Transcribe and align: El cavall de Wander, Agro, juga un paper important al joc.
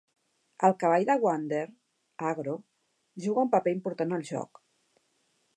El 0.69 0.73
cavall 0.83 1.05
de 1.09 1.17
Wander, 1.25 1.61
Agro, 2.31 2.57
juga 3.27 3.47
un 3.49 3.55
paper 3.55 3.79
important 3.79 4.19
al 4.21 4.29
joc. 4.35 4.65